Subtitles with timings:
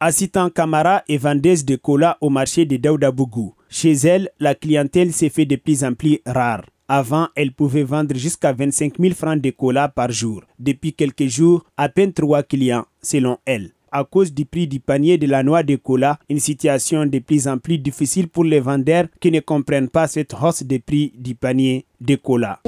[0.00, 3.54] Assistant Camara est vendeuse de cola au marché de Daoudabougou.
[3.68, 6.64] Chez elle, la clientèle s'est fait de plus en plus rare.
[6.88, 10.42] Avant, elle pouvait vendre jusqu'à 25 000 francs de cola par jour.
[10.58, 15.18] Depuis quelques jours, à peine trois clients, selon elle à cause du prix du panier
[15.18, 19.04] de la noix de cola, une situation de plus en plus difficile pour les vendeurs
[19.20, 22.58] qui ne comprennent pas cette hausse des prix du panier de cola.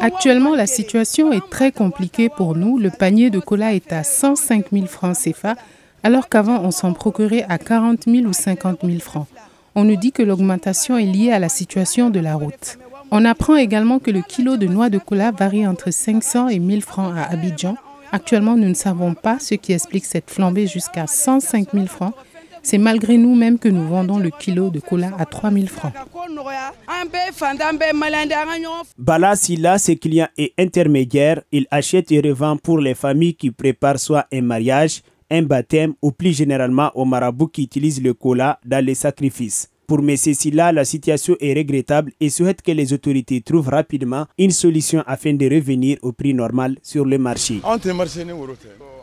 [0.00, 2.78] Actuellement, la situation est très compliquée pour nous.
[2.78, 5.54] Le panier de cola est à 105 000 francs CFA,
[6.02, 9.26] alors qu'avant on s'en procurait à 40 000 ou 50 000 francs.
[9.74, 12.78] On nous dit que l'augmentation est liée à la situation de la route.
[13.14, 16.80] On apprend également que le kilo de noix de cola varie entre 500 et 1000
[16.80, 17.76] francs à Abidjan.
[18.10, 22.14] Actuellement, nous ne savons pas ce qui explique cette flambée jusqu'à 105 000 francs.
[22.62, 25.92] C'est malgré nous même que nous vendons le kilo de cola à 3 000 francs.
[28.96, 34.00] Bala Silla, ses clients et intermédiaires, il achète et revend pour les familles qui préparent
[34.00, 38.82] soit un mariage, un baptême ou plus généralement aux marabouts qui utilisent le cola dans
[38.82, 39.71] les sacrifices.
[39.86, 40.16] Pour M.
[40.16, 45.34] Silla, la situation est regrettable et souhaite que les autorités trouvent rapidement une solution afin
[45.34, 47.60] de revenir au prix normal sur le marché.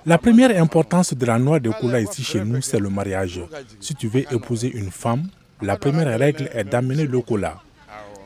[0.05, 3.41] La première importance de la noix de cola ici chez nous, c'est le mariage.
[3.80, 5.27] Si tu veux épouser une femme,
[5.61, 7.61] la première règle est d'amener le cola.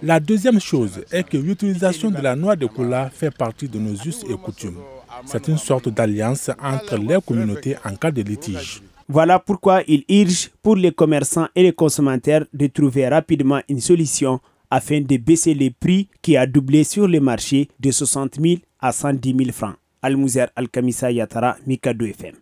[0.04, 3.96] La deuxième chose est que l'utilisation de la noix de cola fait partie de nos
[3.96, 4.78] us et coutumes.
[5.26, 8.82] C'est une sorte d'alliance entre les communautés en cas de litige.
[9.10, 14.40] Voilà pourquoi il urge pour les commerçants et les consommateurs de trouver rapidement une solution
[14.70, 18.92] afin de baisser les prix qui a doublé sur le marché de 60 000 à
[18.92, 19.76] 110 000 francs.
[20.02, 22.36] Al-Mouzer Al-Kamisa Yatara, Mikado FM.